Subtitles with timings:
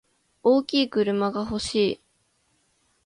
[0.41, 2.01] 大きい車が欲しい。